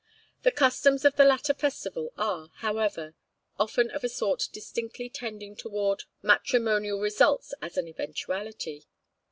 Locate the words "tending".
5.11-5.55